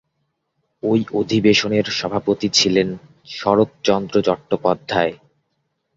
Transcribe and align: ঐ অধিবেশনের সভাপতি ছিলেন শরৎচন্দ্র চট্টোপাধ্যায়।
ঐ 0.83 0.91
অধিবেশনের 1.13 1.85
সভাপতি 1.91 2.47
ছিলেন 2.49 2.87
শরৎচন্দ্র 3.35 4.15
চট্টোপাধ্যায়। 4.21 5.13